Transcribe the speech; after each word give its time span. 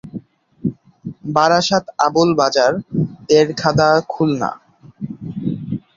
Barasat 1.35 1.85
Abul 2.05 2.29
Bazar, 2.39 2.73
Terkhada, 3.27 3.89
Khulna 4.11 4.51